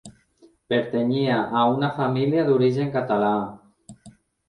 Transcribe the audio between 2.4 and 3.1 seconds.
d'origen